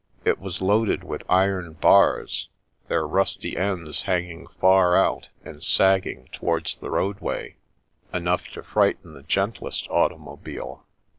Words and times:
It 0.25 0.39
was 0.39 0.63
loaded 0.63 1.03
with 1.03 1.21
iron 1.29 1.73
bars, 1.73 2.49
their 2.87 3.05
rusty 3.05 3.55
ends 3.55 4.01
hanging 4.01 4.47
far 4.59 4.95
out 4.95 5.29
and 5.45 5.61
sagging 5.61 6.27
towards 6.31 6.75
the 6.75 6.89
roadway, 6.89 7.57
enough 8.11 8.47
to 8.55 8.63
frighten 8.63 9.13
the 9.13 9.21
gentlest 9.21 9.87
automobile. 9.91 10.87